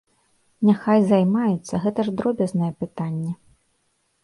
[0.69, 3.31] Няхай займаюцца, гэта ж дробязнае пытанне.